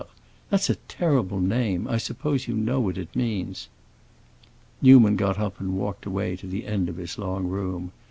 [0.49, 3.69] That's a terrible name; I suppose you know what it means."
[4.81, 7.91] Newman got up and walked away to the end of his long room.